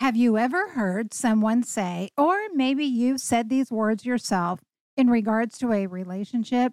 [0.00, 4.60] Have you ever heard someone say, or maybe you've said these words yourself
[4.96, 6.72] in regards to a relationship?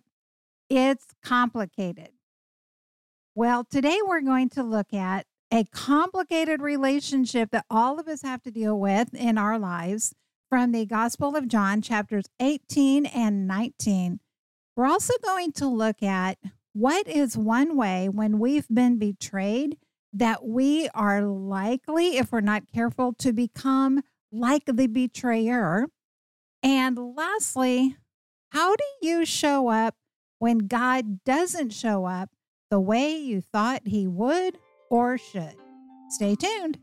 [0.69, 2.09] It's complicated.
[3.33, 8.43] Well, today we're going to look at a complicated relationship that all of us have
[8.43, 10.13] to deal with in our lives
[10.47, 14.19] from the Gospel of John, chapters 18 and 19.
[14.75, 16.37] We're also going to look at
[16.73, 19.77] what is one way when we've been betrayed
[20.15, 25.87] that we are likely, if we're not careful, to become like the betrayer.
[26.63, 27.97] And lastly,
[28.49, 29.95] how do you show up
[30.39, 32.29] when God doesn't show up
[32.71, 34.57] the way you thought he would
[34.89, 35.55] or should?
[36.09, 36.79] Stay tuned.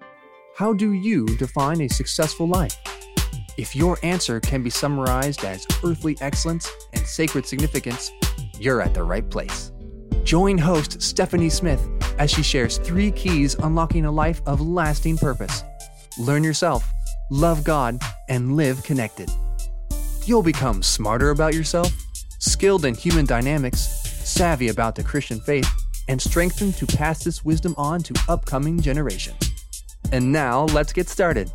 [0.56, 2.76] How do you define a successful life?
[3.56, 8.10] If your answer can be summarized as earthly excellence and sacred significance,
[8.58, 9.72] you're at the right place.
[10.22, 11.88] Join host Stephanie Smith
[12.22, 15.64] as she shares three keys unlocking a life of lasting purpose.
[16.20, 16.88] Learn yourself,
[17.32, 19.28] love God, and live connected.
[20.24, 21.92] You'll become smarter about yourself,
[22.38, 25.68] skilled in human dynamics, savvy about the Christian faith,
[26.06, 29.50] and strengthened to pass this wisdom on to upcoming generations.
[30.12, 31.50] And now, let's get started.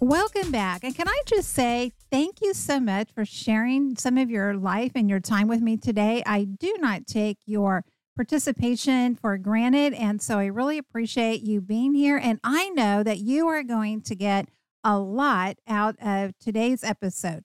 [0.00, 0.84] Welcome back.
[0.84, 4.92] And can I just say thank you so much for sharing some of your life
[4.94, 6.22] and your time with me today?
[6.24, 7.84] I do not take your
[8.16, 9.94] participation for granted.
[9.94, 12.16] And so I really appreciate you being here.
[12.16, 14.48] And I know that you are going to get
[14.82, 17.44] a lot out of today's episode.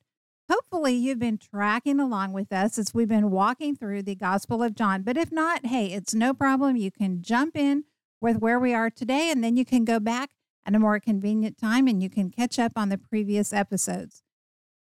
[0.50, 4.76] Hopefully, you've been tracking along with us as we've been walking through the Gospel of
[4.76, 5.04] John.
[5.04, 6.76] But if not, hey, it's no problem.
[6.76, 7.84] You can jump in
[8.20, 10.32] with where we are today, and then you can go back
[10.66, 14.24] at a more convenient time and you can catch up on the previous episodes.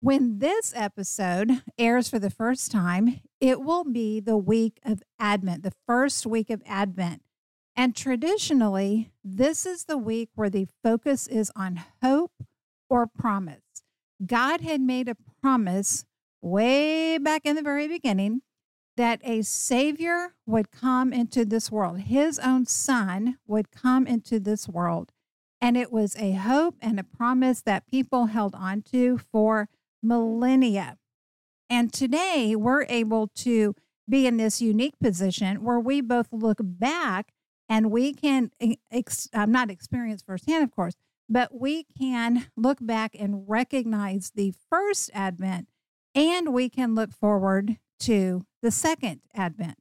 [0.02, 5.64] When this episode airs for the first time, it will be the week of Advent,
[5.64, 7.24] the first week of Advent.
[7.76, 12.32] And traditionally, this is the week where the focus is on hope
[12.90, 13.62] or promise.
[14.26, 16.06] God had made a promise
[16.42, 18.42] way back in the very beginning
[18.98, 22.02] that a Savior would come into this world.
[22.02, 25.12] His own Son would come into this world.
[25.60, 29.68] And it was a hope and a promise that people held on to for
[30.06, 30.98] millennia.
[31.70, 33.76] And today we're able to
[34.08, 37.32] be in this unique position where we both look back
[37.68, 38.52] and we can,
[38.92, 40.94] ex- I'm not experience firsthand, of course,
[41.28, 45.68] but we can look back and recognize the first advent
[46.14, 49.78] and we can look forward to the second advent.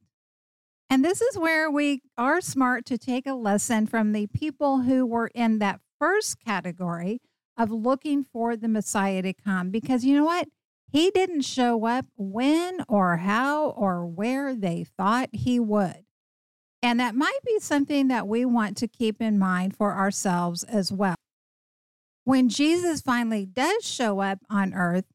[0.88, 5.04] And this is where we are smart to take a lesson from the people who
[5.04, 7.20] were in that first category
[7.56, 9.70] of looking for the Messiah to come.
[9.70, 10.48] Because you know what?
[10.90, 16.04] He didn't show up when or how or where they thought he would.
[16.82, 20.92] And that might be something that we want to keep in mind for ourselves as
[20.92, 21.16] well.
[22.24, 25.06] When Jesus finally does show up on earth,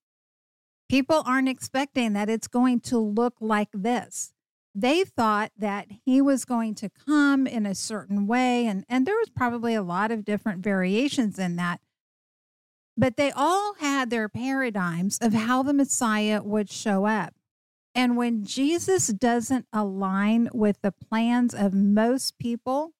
[0.90, 4.34] people aren't expecting that it's going to look like this
[4.76, 9.18] they thought that he was going to come in a certain way and and there
[9.18, 11.82] was probably a lot of different variations in that
[13.00, 17.34] but they all had their paradigms of how the messiah would show up.
[17.96, 22.92] And when jesus doesn't align with the plans of most people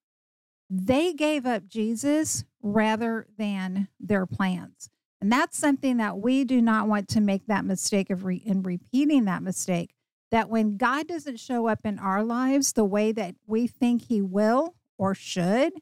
[0.70, 4.90] they gave up jesus rather than their plans.
[5.22, 8.64] And that's something that we do not want to make that mistake of re- in
[8.64, 9.94] repeating that mistake
[10.32, 14.22] that when God doesn't show up in our lives the way that we think he
[14.22, 15.74] will or should,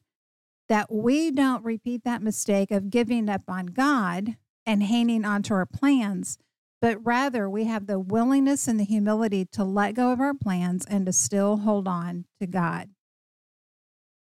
[0.70, 4.36] that we don't repeat that mistake of giving up on God
[4.66, 6.38] and hanging onto our plans,
[6.82, 10.86] but rather we have the willingness and the humility to let go of our plans
[10.86, 12.90] and to still hold on to God.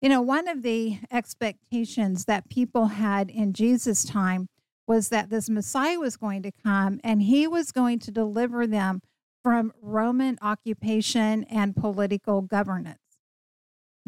[0.01, 4.47] You know, one of the expectations that people had in Jesus' time
[4.87, 9.01] was that this Messiah was going to come and he was going to deliver them
[9.43, 12.99] from Roman occupation and political governance.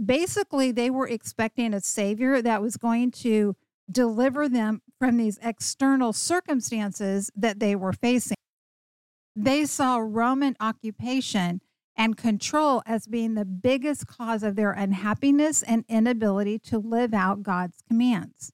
[0.04, 3.56] Basically, they were expecting a savior that was going to
[3.92, 8.38] deliver them from these external circumstances that they were facing.
[9.36, 11.62] They saw Roman occupation
[11.96, 17.44] and control as being the biggest cause of their unhappiness and inability to live out
[17.44, 18.54] God's commands.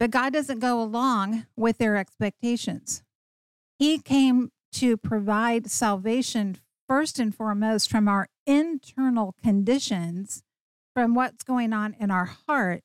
[0.00, 3.02] But God doesn't go along with their expectations.
[3.78, 6.58] He came to provide salvation
[6.88, 10.42] first and foremost from our internal conditions,
[10.94, 12.84] from what's going on in our heart.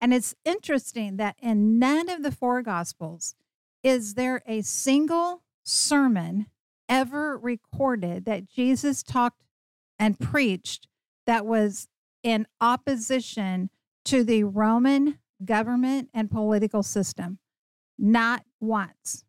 [0.00, 3.34] And it's interesting that in none of the four gospels
[3.82, 6.46] is there a single sermon
[6.88, 9.42] ever recorded that Jesus talked
[9.98, 10.88] and preached
[11.26, 11.88] that was
[12.22, 13.70] in opposition
[14.04, 17.38] to the Roman government and political system.
[17.98, 19.24] Not once.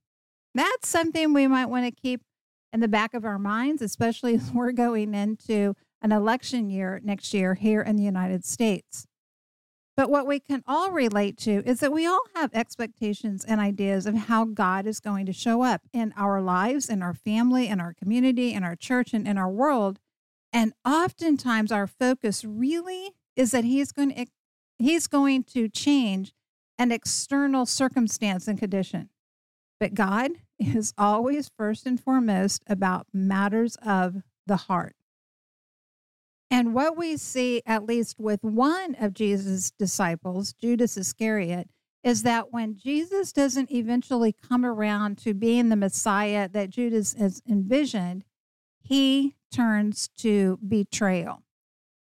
[0.54, 2.22] That's something we might want to keep
[2.74, 7.34] in the back of our minds, especially as we're going into an election year next
[7.34, 9.08] year here in the United States.
[9.96, 14.06] But what we can all relate to is that we all have expectations and ideas
[14.06, 17.82] of how God is going to show up in our lives, in our family, in
[17.82, 19.98] our community, in our church, and in our world.
[20.54, 24.28] And oftentimes our focus really is that he's going to
[24.78, 26.32] he's going to change
[26.78, 29.10] an external circumstance and condition.
[29.80, 34.96] But God is always first and foremost about matters of the heart.
[36.50, 41.70] And what we see, at least with one of Jesus' disciples, Judas Iscariot,
[42.04, 47.42] is that when Jesus doesn't eventually come around to being the Messiah that Judas has
[47.50, 48.24] envisioned,
[48.82, 51.44] he turns to betrayal.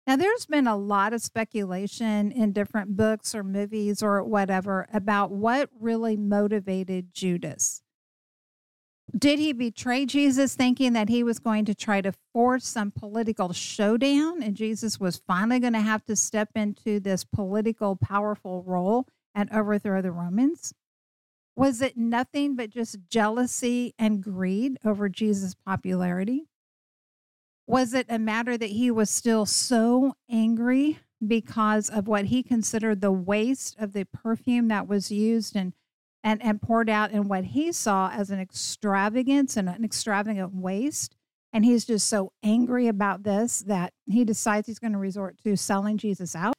[0.05, 5.31] Now, there's been a lot of speculation in different books or movies or whatever about
[5.31, 7.81] what really motivated Judas.
[9.17, 13.53] Did he betray Jesus thinking that he was going to try to force some political
[13.53, 19.07] showdown and Jesus was finally going to have to step into this political powerful role
[19.33, 20.73] and overthrow the Romans?
[21.55, 26.49] Was it nothing but just jealousy and greed over Jesus' popularity?
[27.67, 33.01] Was it a matter that he was still so angry because of what he considered
[33.01, 35.73] the waste of the perfume that was used and
[36.25, 41.15] and, and poured out in what he saw as an extravagance and an extravagant waste.
[41.53, 45.55] And he's just so angry about this that he decides he's going to resort to
[45.55, 46.55] selling Jesus out.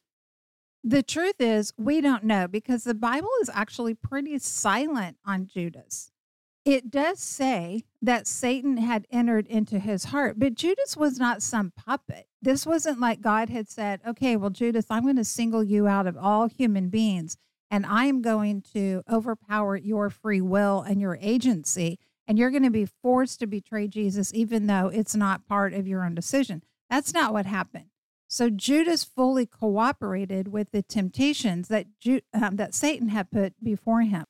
[0.84, 6.12] The truth is, we don't know because the Bible is actually pretty silent on Judas.
[6.64, 11.72] It does say that Satan had entered into his heart, but Judas was not some
[11.76, 12.28] puppet.
[12.40, 16.06] This wasn't like God had said, okay, well, Judas, I'm going to single you out
[16.06, 17.36] of all human beings
[17.70, 21.98] and I am going to overpower your free will and your agency.
[22.28, 25.86] And you're going to be forced to betray Jesus, even though it's not part of
[25.86, 26.62] your own decision.
[26.90, 27.86] That's not what happened.
[28.28, 34.02] So Judas fully cooperated with the temptations that Ju- um, that Satan had put before
[34.02, 34.24] him.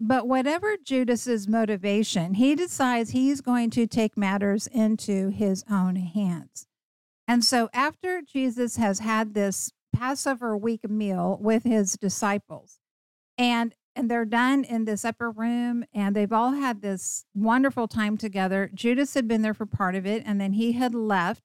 [0.00, 6.66] But whatever Judas's motivation, he decides he's going to take matters into his own hands.
[7.26, 12.80] And so after Jesus has had this Passover week meal with his disciples.
[13.36, 18.16] And and they're done in this upper room and they've all had this wonderful time
[18.16, 18.70] together.
[18.72, 21.42] Judas had been there for part of it and then he had left.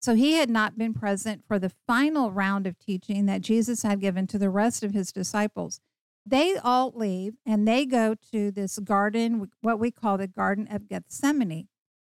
[0.00, 4.00] So he had not been present for the final round of teaching that Jesus had
[4.00, 5.80] given to the rest of his disciples.
[6.26, 10.88] They all leave and they go to this garden, what we call the Garden of
[10.88, 11.68] Gethsemane.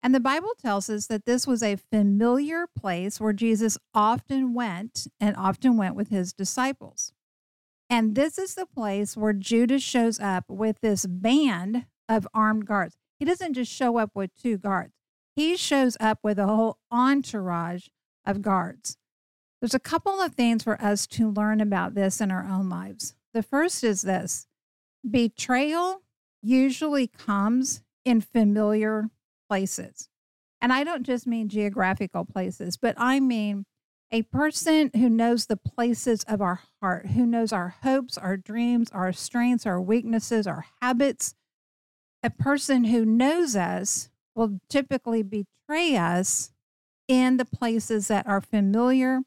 [0.05, 5.07] And the Bible tells us that this was a familiar place where Jesus often went
[5.19, 7.15] and often went with his disciples.
[7.89, 12.97] And this is the place where Judas shows up with this band of armed guards.
[13.19, 14.93] He doesn't just show up with two guards,
[15.37, 17.87] he shows up with a whole entourage
[18.27, 18.99] of guards.
[19.63, 23.15] There's a couple of things for us to learn about this in our own lives.
[23.33, 24.49] The first is this
[25.09, 26.03] betrayal
[26.43, 29.09] usually comes in familiar
[29.49, 30.09] places.
[30.61, 33.67] And I don't just mean geographical places, but I mean
[34.11, 38.91] a person who knows the places of our heart, who knows our hopes, our dreams,
[38.93, 41.35] our strengths, our weaknesses, our habits.
[42.23, 46.53] A person who knows us will typically betray us
[47.09, 49.21] in the places that are familiar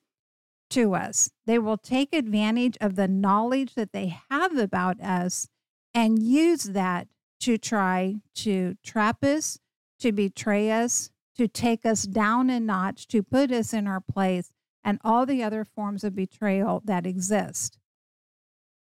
[0.70, 1.30] to us.
[1.46, 5.48] They will take advantage of the knowledge that they have about us
[5.94, 7.08] and use that
[7.42, 9.60] to try to trap us,
[10.00, 14.52] to betray us, to take us down a notch, to put us in our place,
[14.84, 17.78] and all the other forms of betrayal that exist.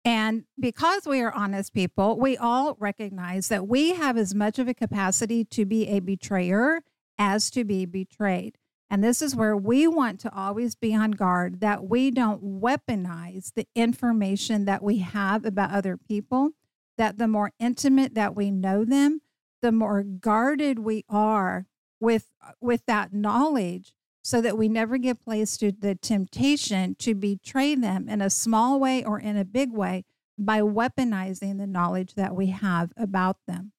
[0.04, 4.68] And because we are honest people, we all recognize that we have as much of
[4.68, 6.80] a capacity to be a betrayer
[7.18, 8.56] as to be betrayed.
[8.88, 13.52] And this is where we want to always be on guard that we don't weaponize
[13.54, 16.50] the information that we have about other people,
[16.96, 19.20] that the more intimate that we know them,
[19.60, 21.66] the more guarded we are
[22.00, 27.14] with uh, with that knowledge so that we never get placed to the temptation to
[27.14, 30.04] betray them in a small way or in a big way
[30.38, 33.72] by weaponizing the knowledge that we have about them.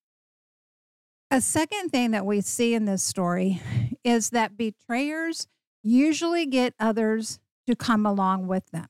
[1.30, 3.62] A second thing that we see in this story
[4.04, 5.48] is that betrayers
[5.84, 8.88] usually get others to come along with them.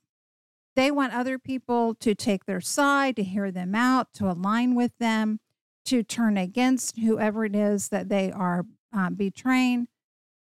[0.75, 4.97] They want other people to take their side, to hear them out, to align with
[4.99, 5.39] them
[5.85, 9.87] to turn against whoever it is that they are uh, betraying.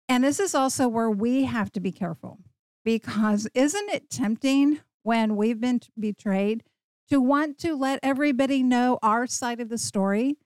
[0.09, 2.39] And this is also where we have to be careful
[2.85, 6.65] because isn't it tempting when we've been betrayed
[7.13, 10.37] to want to let everybody know our side of the story.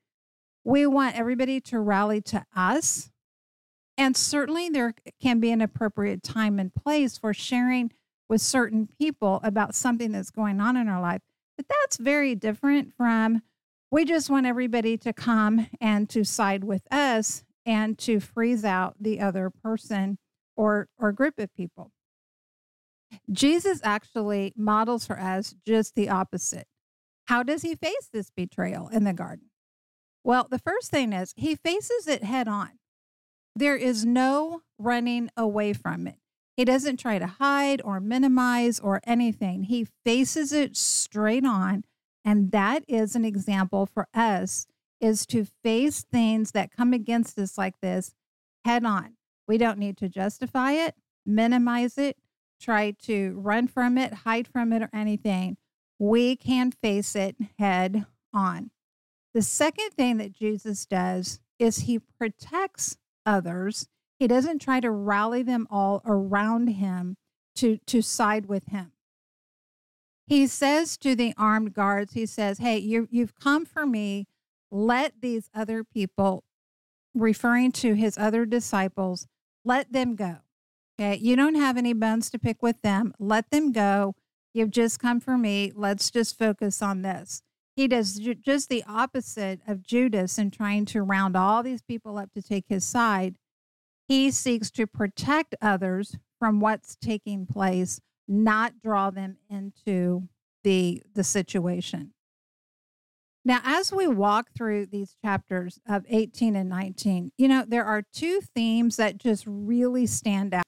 [0.65, 3.11] We want everybody to rally to us.
[3.97, 7.93] And certainly there can be an appropriate time and place for sharing
[8.29, 11.23] with certain people about something that's going on in our life.
[11.57, 13.43] But that's very different from
[13.91, 18.97] we just want everybody to come and to side with us and to freeze out
[19.01, 20.19] the other person
[20.57, 21.93] or or group of people.
[23.31, 26.67] Jesus actually models for us just the opposite.
[27.27, 29.51] How does he face this betrayal in the garden?
[30.25, 32.71] Well, the first thing is he faces it head on.
[33.55, 36.19] There is no running away from it.
[36.57, 39.65] He doesn't try to hide or minimize or anything.
[39.65, 41.85] He faces it straight on.
[42.27, 44.67] And that is an example for us
[45.01, 48.15] is to face things that come against us like this
[48.65, 49.15] head on.
[49.47, 52.17] We don't need to justify it, minimize it,
[52.61, 55.57] try to run from it, hide from it, or anything.
[56.01, 58.73] We can face it head on.
[59.33, 63.87] The second thing that Jesus does is he protects others.
[64.19, 67.17] He doesn't try to rally them all around him
[67.57, 68.93] to, to side with him.
[70.27, 74.27] He says to the armed guards, he says, Hey, you, you've come for me.
[74.71, 76.45] Let these other people,
[77.15, 79.27] referring to his other disciples,
[79.65, 80.39] let them go.
[80.99, 81.17] Okay.
[81.17, 83.13] You don't have any bones to pick with them.
[83.19, 84.15] Let them go.
[84.55, 85.71] You've just come for me.
[85.75, 87.43] Let's just focus on this.
[87.77, 92.17] He does ju- just the opposite of Judas in trying to round all these people
[92.17, 93.37] up to take his side.
[94.09, 100.29] He seeks to protect others from what's taking place, not draw them into
[100.65, 102.13] the, the situation.
[103.45, 108.03] Now, as we walk through these chapters of 18 and 19, you know, there are
[108.13, 110.65] two themes that just really stand out.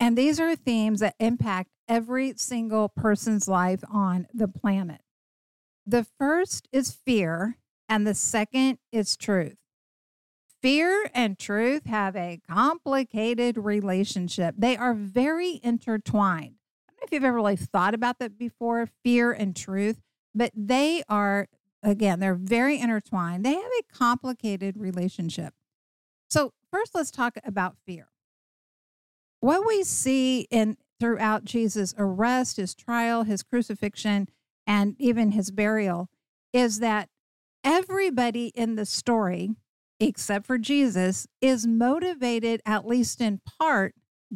[0.00, 5.02] And these are themes that impact every single person's life on the planet.
[5.84, 9.56] The first is fear, and the second is truth.
[10.62, 14.54] Fear and truth have a complicated relationship.
[14.56, 16.54] They are very intertwined.
[16.88, 20.00] I don't know if you've ever really thought about that before fear and truth
[20.34, 21.48] but they are
[21.82, 25.54] again they're very intertwined they have a complicated relationship
[26.30, 28.08] so first let's talk about fear
[29.40, 34.28] what we see in throughout jesus arrest his trial his crucifixion
[34.66, 36.08] and even his burial
[36.52, 37.08] is that
[37.64, 39.56] everybody in the story
[40.02, 43.94] except for jesus is motivated at least in part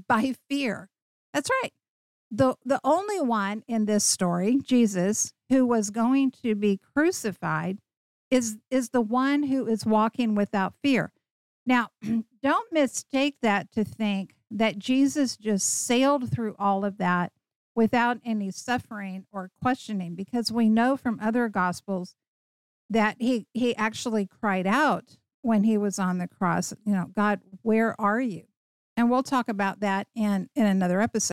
[0.09, 0.89] by fear
[1.33, 1.73] that's right
[2.31, 7.79] the the only one in this story jesus who was going to be crucified
[8.31, 11.13] is is the one who is walking without fear.
[11.65, 11.89] Now,
[12.43, 17.33] don't mistake that to think that Jesus just sailed through all of that
[17.75, 22.15] without any suffering or questioning because we know from other gospels
[22.89, 27.41] that he he actually cried out when he was on the cross, you know, God,
[27.63, 28.43] where are you?
[28.97, 31.33] And we'll talk about that in in another episode.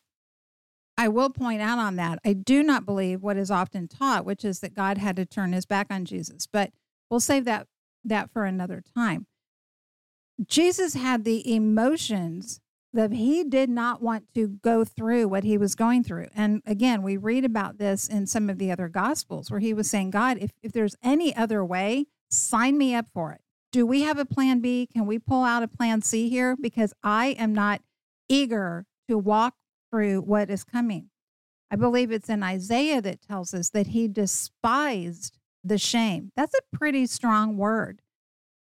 [0.98, 4.46] I will point out on that, I do not believe what is often taught, which
[4.46, 6.72] is that God had to turn his back on Jesus, but
[7.10, 7.68] we'll save that
[8.04, 9.26] that for another time.
[10.46, 12.60] Jesus had the emotions
[12.94, 16.28] that he did not want to go through what he was going through.
[16.36, 19.90] And again, we read about this in some of the other gospels where he was
[19.90, 23.42] saying, God, if, if there's any other way, sign me up for it.
[23.74, 24.86] Do we have a plan B?
[24.86, 26.56] Can we pull out a plan C here?
[26.56, 27.82] Because I am not
[28.30, 29.56] eager to walk
[29.90, 31.10] through what is coming.
[31.72, 36.32] I believe it's in Isaiah that tells us that he despised the shame.
[36.36, 38.04] That's a pretty strong word.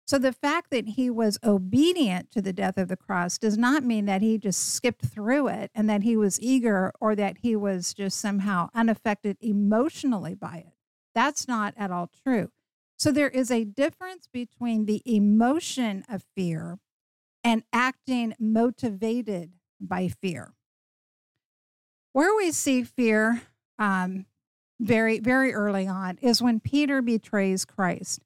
[0.06, 3.84] So the fact that he was obedient to the death of the cross does not
[3.84, 7.56] mean that he just skipped through it and that he was eager or that he
[7.56, 10.74] was just somehow unaffected emotionally by it.
[11.14, 12.50] That's not at all true.
[12.98, 16.78] So there is a difference between the emotion of fear
[17.44, 20.52] and acting motivated by fear.
[22.12, 23.42] Where we see fear
[23.78, 24.26] um,
[24.80, 28.20] very, very early on is when Peter betrays Christ.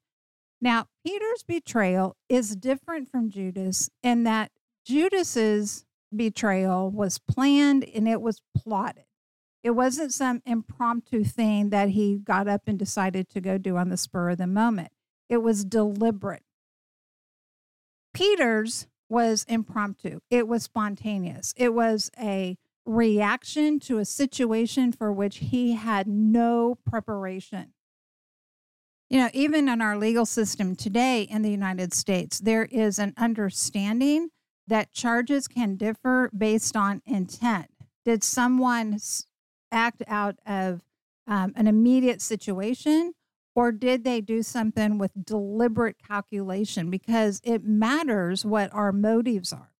[0.59, 4.51] Now, Peter's betrayal is different from Judas in that
[4.87, 9.03] Judas's betrayal was planned and it was plotted.
[9.63, 13.89] It wasn't some impromptu thing that he got up and decided to go do on
[13.89, 14.91] the spur of the moment.
[15.29, 16.43] It was deliberate.
[18.13, 20.19] Peter's was impromptu.
[20.29, 21.53] It was spontaneous.
[21.55, 27.73] It was a reaction to a situation for which he had no preparation.
[29.09, 33.13] You know, even in our legal system today in the United States, there is an
[33.15, 34.29] understanding
[34.67, 37.67] that charges can differ based on intent.
[38.03, 38.97] Did someone
[39.73, 40.81] act out of
[41.27, 43.13] um, an immediate situation?
[43.55, 46.89] Or did they do something with deliberate calculation?
[46.89, 49.71] Because it matters what our motives are.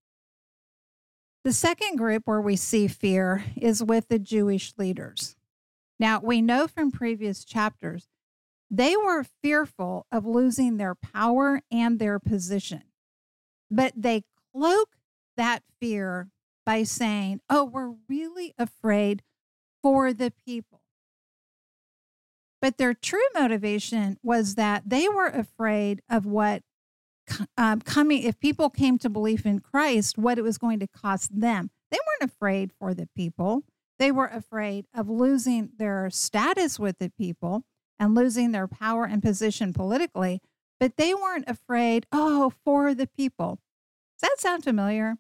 [1.44, 5.36] The second group where we see fear is with the Jewish leaders.
[6.00, 8.08] Now, we know from previous chapters,
[8.70, 12.84] they were fearful of losing their power and their position,
[13.70, 14.24] but they
[14.54, 14.96] cloak
[15.38, 16.30] that fear
[16.66, 19.22] by saying, Oh, we're really afraid
[19.84, 20.82] for the people.
[22.62, 26.64] But their true motivation was that they were afraid of what
[27.58, 31.40] um, coming, if people came to believe in Christ, what it was going to cost
[31.40, 31.70] them.
[31.92, 33.64] They weren't afraid for the people.
[34.00, 37.64] They were afraid of losing their status with the people
[38.00, 40.42] and losing their power and position politically,
[40.80, 43.60] but they weren't afraid, oh, for the people.
[44.20, 45.18] Does that sound familiar?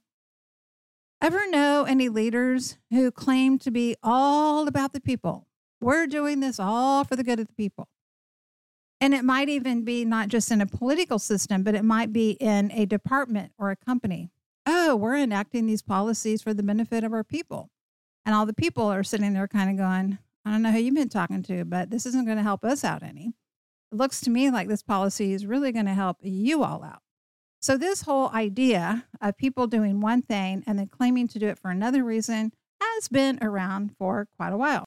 [1.23, 5.47] Ever know any leaders who claim to be all about the people?
[5.79, 7.87] We're doing this all for the good of the people.
[8.99, 12.31] And it might even be not just in a political system, but it might be
[12.41, 14.31] in a department or a company.
[14.65, 17.69] Oh, we're enacting these policies for the benefit of our people.
[18.25, 20.93] And all the people are sitting there kind of going, I don't know who you've
[20.93, 23.31] been talking to, but this isn't going to help us out any.
[23.93, 26.99] It looks to me like this policy is really going to help you all out.
[27.63, 31.57] So, this whole idea of people doing one thing and then claiming to do it
[31.57, 32.51] for another reason
[32.81, 34.83] has been around for quite a while.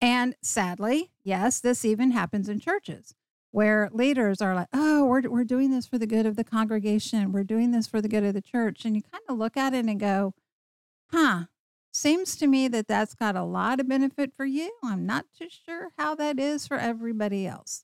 [0.00, 3.16] And sadly, yes, this even happens in churches
[3.50, 7.32] where leaders are like, oh, we're, we're doing this for the good of the congregation.
[7.32, 8.84] We're doing this for the good of the church.
[8.84, 10.34] And you kind of look at it and go,
[11.10, 11.46] huh,
[11.92, 14.70] seems to me that that's got a lot of benefit for you.
[14.84, 17.82] I'm not too sure how that is for everybody else.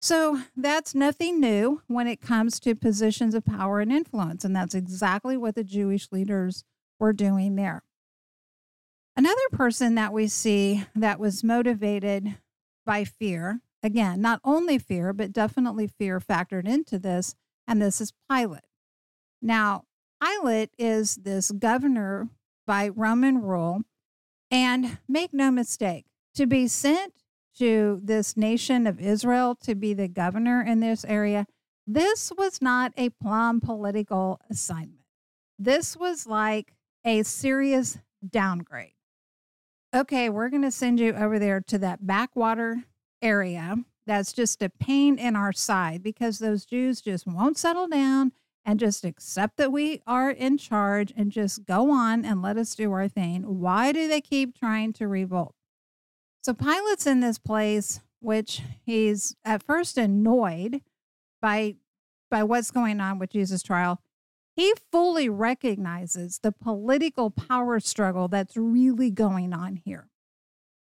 [0.00, 4.44] So that's nothing new when it comes to positions of power and influence.
[4.44, 6.64] And that's exactly what the Jewish leaders
[7.00, 7.82] were doing there.
[9.16, 12.36] Another person that we see that was motivated
[12.86, 17.34] by fear, again, not only fear, but definitely fear factored into this,
[17.66, 18.62] and this is Pilate.
[19.42, 19.84] Now,
[20.22, 22.28] Pilate is this governor
[22.64, 23.82] by Roman rule,
[24.50, 27.14] and make no mistake, to be sent
[27.58, 31.46] to this nation of Israel to be the governor in this area,
[31.86, 35.04] this was not a plum political assignment.
[35.58, 38.92] This was like a serious downgrade
[39.94, 42.84] okay, we're going to send you over there to that backwater
[43.22, 48.32] area that's just a pain in our side because those Jews just won't settle down
[48.64, 52.74] and just accept that we are in charge and just go on and let us
[52.74, 53.42] do our thing.
[53.60, 55.54] Why do they keep trying to revolt?
[56.42, 60.82] So Pilate's in this place, which he's at first annoyed
[61.40, 61.76] by
[62.30, 64.00] by what's going on with Jesus' trial.
[64.54, 70.08] He fully recognizes the political power struggle that's really going on here.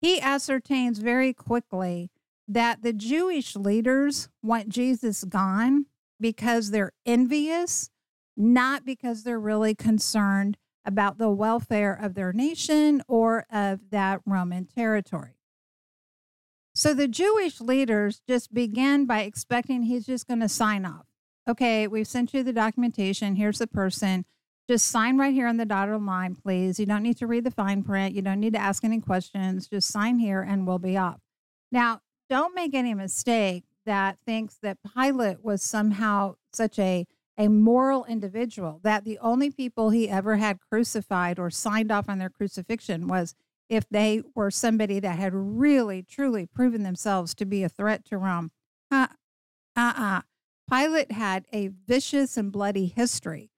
[0.00, 2.10] He ascertains very quickly
[2.48, 5.86] that the Jewish leaders want Jesus gone
[6.20, 7.90] because they're envious,
[8.36, 14.64] not because they're really concerned about the welfare of their nation or of that Roman
[14.64, 15.37] territory.
[16.78, 21.06] So the Jewish leaders just began by expecting he's just going to sign off
[21.48, 23.34] okay, we've sent you the documentation.
[23.34, 24.26] Here's the person.
[24.68, 26.78] Just sign right here on the dotted line, please.
[26.78, 28.14] You don't need to read the fine print.
[28.14, 29.66] You don't need to ask any questions.
[29.66, 31.20] Just sign here and we'll be off.
[31.72, 38.04] Now, don't make any mistake that thinks that Pilate was somehow such a a moral
[38.04, 43.08] individual that the only people he ever had crucified or signed off on their crucifixion
[43.08, 43.34] was
[43.68, 48.18] if they were somebody that had really truly proven themselves to be a threat to
[48.18, 48.50] Rome.
[48.90, 49.08] Uh
[49.76, 50.20] uh uh.
[50.70, 53.50] Pilate had a vicious and bloody history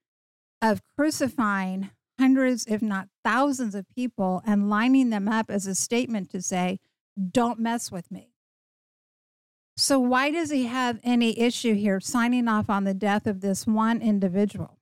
[0.61, 6.29] of crucifying hundreds, if not thousands, of people and lining them up as a statement
[6.31, 6.79] to say,
[7.31, 8.31] Don't mess with me.
[9.75, 13.65] So, why does he have any issue here signing off on the death of this
[13.65, 14.77] one individual?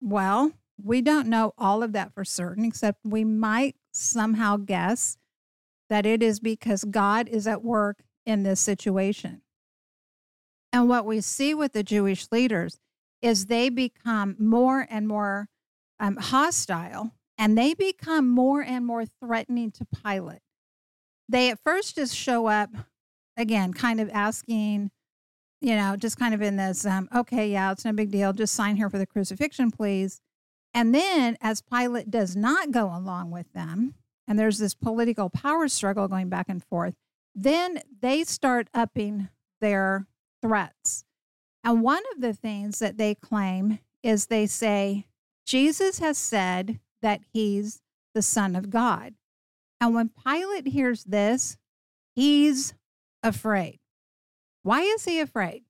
[0.00, 0.52] Well,
[0.82, 5.16] we don't know all of that for certain, except we might somehow guess
[5.88, 9.42] that it is because God is at work in this situation.
[10.72, 12.78] And what we see with the Jewish leaders
[13.22, 15.48] is they become more and more
[15.98, 20.40] um, hostile and they become more and more threatening to Pilate.
[21.28, 22.70] They at first just show up,
[23.36, 24.90] again, kind of asking,
[25.60, 28.32] you know, just kind of in this, um, okay, yeah, it's no big deal.
[28.32, 30.20] Just sign here for the crucifixion, please.
[30.76, 33.94] And then as Pilate does not go along with them,
[34.28, 36.92] and there's this political power struggle going back and forth,
[37.34, 39.30] then they start upping
[39.62, 40.06] their
[40.42, 41.06] threats.
[41.64, 45.06] And one of the things that they claim is they say,
[45.46, 47.80] Jesus has said that he's
[48.14, 49.14] the Son of God.
[49.80, 51.56] And when Pilate hears this,
[52.14, 52.74] he's
[53.22, 53.78] afraid.
[54.62, 55.62] Why is he afraid?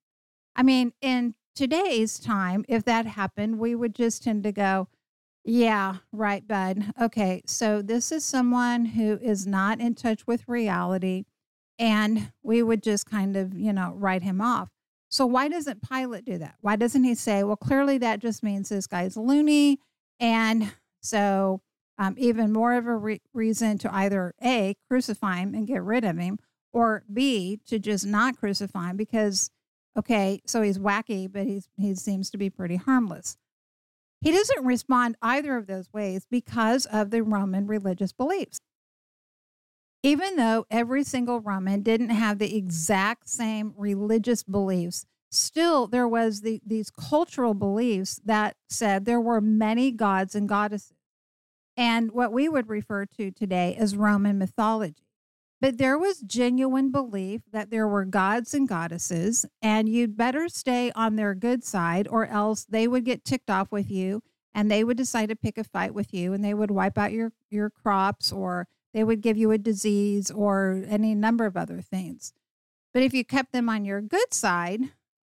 [0.56, 4.88] I mean, in today's time, if that happened, we would just tend to go,
[5.48, 6.92] yeah, right, bud.
[7.00, 11.24] Okay, so this is someone who is not in touch with reality,
[11.78, 14.70] and we would just kind of, you know, write him off.
[15.08, 16.56] So, why doesn't Pilate do that?
[16.62, 19.78] Why doesn't he say, well, clearly that just means this guy's loony,
[20.18, 21.60] and so
[21.96, 26.04] um, even more of a re- reason to either A, crucify him and get rid
[26.04, 26.40] of him,
[26.72, 29.50] or B, to just not crucify him because,
[29.96, 33.36] okay, so he's wacky, but he's, he seems to be pretty harmless.
[34.26, 38.58] He doesn't respond either of those ways because of the Roman religious beliefs.
[40.02, 46.40] Even though every single Roman didn't have the exact same religious beliefs, still there was
[46.40, 50.96] the, these cultural beliefs that said there were many gods and goddesses
[51.76, 55.05] and what we would refer to today as Roman mythology.
[55.60, 60.92] But there was genuine belief that there were gods and goddesses, and you'd better stay
[60.94, 64.22] on their good side, or else they would get ticked off with you
[64.56, 67.12] and they would decide to pick a fight with you and they would wipe out
[67.12, 71.82] your, your crops or they would give you a disease or any number of other
[71.82, 72.32] things.
[72.94, 74.80] But if you kept them on your good side,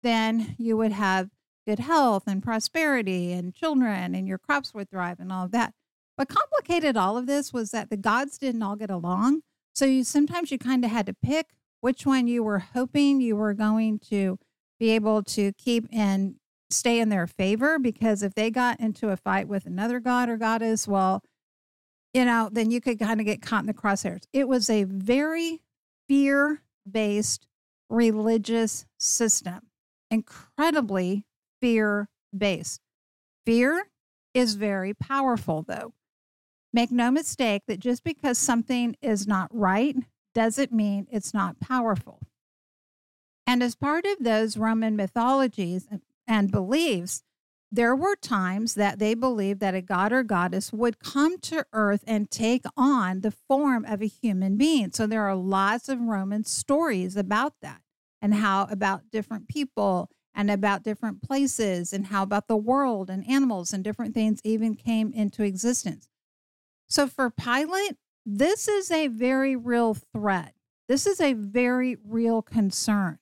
[0.02, 1.30] then you would have
[1.68, 5.74] good health and prosperity and children and your crops would thrive and all of that.
[6.16, 9.42] What complicated all of this was that the gods didn't all get along
[9.78, 13.36] so you sometimes you kind of had to pick which one you were hoping you
[13.36, 14.40] were going to
[14.80, 16.34] be able to keep and
[16.72, 20.38] stay in their favor because if they got into a fight with another god or
[20.38, 21.22] goddess, well,
[22.12, 24.24] you know, then you could kind of get caught in the crosshairs.
[24.34, 25.62] It was a very
[26.08, 27.46] fear based
[27.88, 29.60] religious system,
[30.10, 31.24] incredibly
[31.62, 32.82] fear based.
[33.46, 33.92] Fear
[34.34, 35.94] is very powerful, though.
[36.74, 39.96] Make no mistake that just because something is not right
[40.34, 42.20] doesn't mean it's not powerful.
[43.48, 45.88] And as part of those Roman mythologies
[46.28, 47.24] and beliefs,
[47.72, 52.04] there were times that they believed that a god or goddess would come to earth
[52.08, 54.92] and take on the form of a human being.
[54.92, 57.82] So there are lots of Roman stories about that
[58.22, 63.28] and how about different people and about different places and how about the world and
[63.28, 66.10] animals and different things even came into existence.
[66.88, 67.96] So for Pilate,
[68.26, 70.54] this is a very real threat.
[70.88, 73.20] This is a very real concern.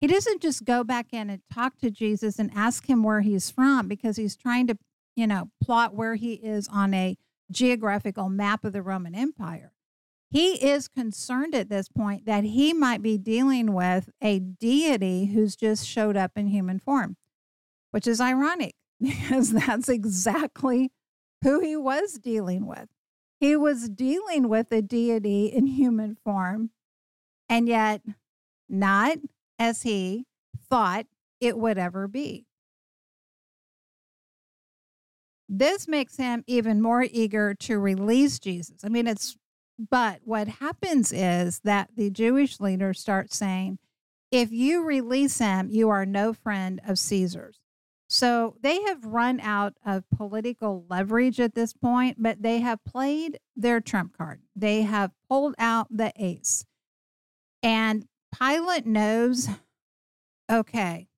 [0.00, 3.50] He doesn't just go back in and talk to Jesus and ask him where he's
[3.50, 4.76] from because he's trying to,
[5.14, 7.16] you know, plot where he is on a
[7.50, 9.72] geographical map of the Roman Empire.
[10.30, 15.56] He is concerned at this point that he might be dealing with a deity who's
[15.56, 17.16] just showed up in human form,
[17.92, 20.90] which is ironic because that's exactly
[21.42, 22.88] who he was dealing with.
[23.38, 26.70] He was dealing with a deity in human form,
[27.48, 28.02] and yet
[28.68, 29.18] not
[29.58, 30.26] as he
[30.68, 31.06] thought
[31.40, 32.46] it would ever be.
[35.48, 38.84] This makes him even more eager to release Jesus.
[38.84, 39.36] I mean, it's,
[39.78, 43.78] but what happens is that the Jewish leaders start saying,
[44.32, 47.60] if you release him, you are no friend of Caesar's.
[48.08, 53.38] So they have run out of political leverage at this point, but they have played
[53.56, 54.42] their trump card.
[54.54, 56.64] They have pulled out the ace.
[57.62, 58.06] And
[58.38, 59.48] Pilate knows
[60.50, 61.08] okay,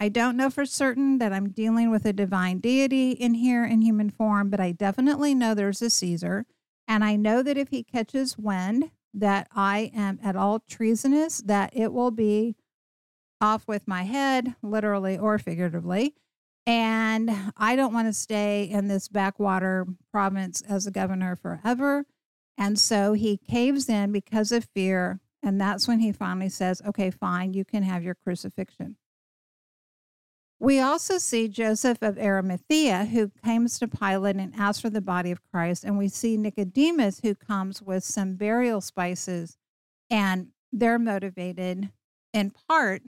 [0.00, 3.80] I don't know for certain that I'm dealing with a divine deity in here in
[3.80, 6.46] human form, but I definitely know there's a Caesar.
[6.88, 11.70] And I know that if he catches wind that I am at all treasonous, that
[11.72, 12.56] it will be
[13.44, 16.14] off with my head, literally or figuratively.
[16.66, 22.06] And I don't want to stay in this backwater province as a governor forever.
[22.56, 25.20] And so he caves in because of fear.
[25.42, 28.96] And that's when he finally says, okay, fine, you can have your crucifixion.
[30.58, 35.30] We also see Joseph of Arimathea, who comes to Pilate and asks for the body
[35.30, 35.84] of Christ.
[35.84, 39.58] And we see Nicodemus, who comes with some burial spices.
[40.08, 41.90] And they're motivated
[42.32, 43.02] in part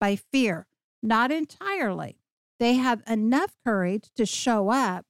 [0.00, 0.66] by fear,
[1.02, 2.18] not entirely.
[2.58, 5.04] They have enough courage to show up,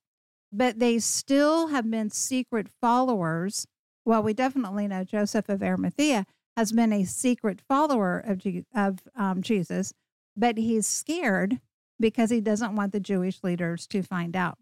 [0.53, 3.67] but they still have been secret followers.
[4.05, 8.43] Well, we definitely know Joseph of Arimathea has been a secret follower of,
[8.75, 9.93] of um, Jesus,
[10.37, 11.61] but he's scared
[12.01, 14.59] because he doesn't want the Jewish leaders to find out.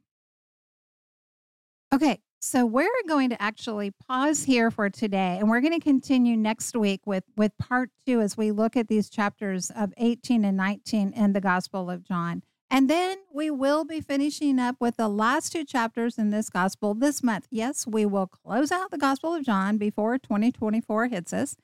[1.93, 6.37] Okay, so we're going to actually pause here for today and we're going to continue
[6.37, 10.57] next week with with part 2 as we look at these chapters of 18 and
[10.57, 12.43] 19 in the Gospel of John.
[12.71, 16.93] And then we will be finishing up with the last two chapters in this gospel
[16.93, 17.47] this month.
[17.51, 21.57] Yes, we will close out the Gospel of John before 2024 hits us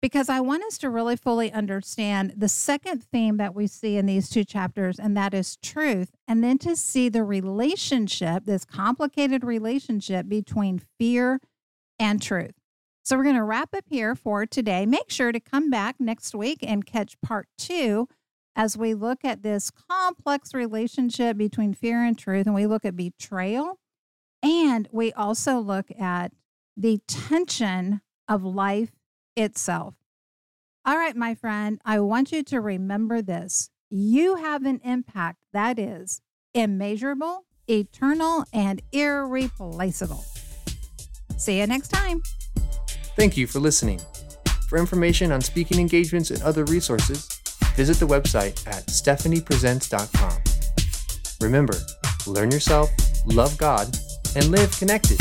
[0.00, 4.06] because I want us to really fully understand the second theme that we see in
[4.06, 6.12] these two chapters, and that is truth.
[6.26, 11.40] And then to see the relationship, this complicated relationship between fear
[11.98, 12.54] and truth.
[13.04, 14.86] So we're going to wrap up here for today.
[14.86, 18.06] Make sure to come back next week and catch part two
[18.54, 22.96] as we look at this complex relationship between fear and truth, and we look at
[22.96, 23.78] betrayal.
[24.42, 26.32] And we also look at
[26.76, 28.90] the tension of life
[29.38, 29.94] itself.
[30.84, 33.70] All right, my friend, I want you to remember this.
[33.90, 36.20] You have an impact that is
[36.54, 40.24] immeasurable, eternal, and irreplaceable.
[41.36, 42.22] See you next time.
[43.16, 44.00] Thank you for listening.
[44.68, 47.28] For information on speaking engagements and other resources,
[47.74, 50.42] visit the website at stephaniepresents.com.
[51.40, 51.74] Remember,
[52.26, 52.90] learn yourself,
[53.26, 53.96] love God,
[54.36, 55.18] and live connected.